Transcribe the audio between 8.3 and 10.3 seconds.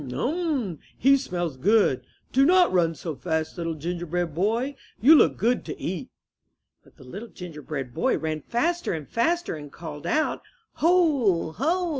faster and faster and called